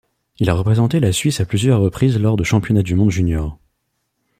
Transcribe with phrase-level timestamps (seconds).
[0.39, 3.59] Il a représenté la Suisse à plusieurs reprises lors de championnats du monde juniors.